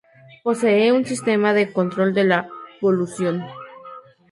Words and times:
Posee 0.43 0.91
un 0.91 1.05
sistema 1.05 1.53
de 1.53 1.71
control 1.71 2.15
de 2.15 2.23
la 2.23 2.49
polución. 2.79 3.45